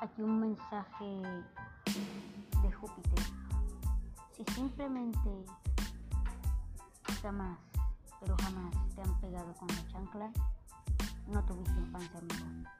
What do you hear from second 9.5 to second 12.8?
con la chancla, no tuviste infancia, amigo.